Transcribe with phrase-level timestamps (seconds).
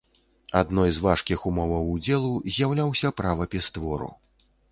[0.61, 4.11] Адной з важкіх умоваў удзелу з'яўляўся правапіс твору.